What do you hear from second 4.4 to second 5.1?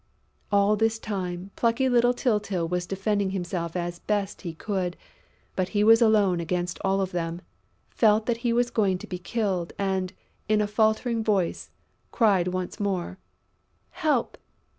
he could,